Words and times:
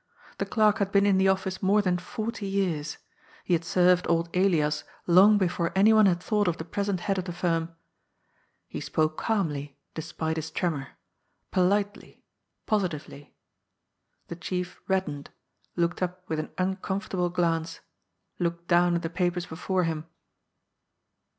The 0.39 0.47
clerk 0.47 0.79
had 0.79 0.91
been 0.91 1.05
in 1.05 1.19
the 1.19 1.27
office 1.27 1.61
more 1.61 1.83
than 1.83 1.99
forty 1.99 2.47
years; 2.47 2.97
he 3.43 3.53
had 3.53 3.63
served 3.63 4.09
old 4.09 4.35
Elias 4.35 4.83
long 5.05 5.37
before 5.37 5.71
anyone 5.75 6.07
had 6.07 6.23
thought 6.23 6.47
of 6.47 6.57
the 6.57 6.65
present 6.65 7.01
head 7.01 7.19
of 7.19 7.25
the 7.25 7.31
firm. 7.31 7.75
He 8.67 8.81
spoke 8.81 9.15
calmly, 9.15 9.77
despite 9.93 10.37
his 10.37 10.49
tremor, 10.49 10.87
politely, 11.51 12.23
positively. 12.65 13.35
The 14.27 14.37
chief 14.37 14.81
reddened, 14.87 15.29
looked 15.75 16.01
up 16.01 16.27
with 16.27 16.39
an 16.39 16.47
uncom 16.57 16.95
i 16.97 17.05
fortable 17.07 17.31
glance, 17.31 17.79
looked 18.39 18.67
down 18.67 18.95
at 18.95 19.03
the 19.03 19.09
papers 19.11 19.45
before 19.45 19.83
him. 19.83 20.07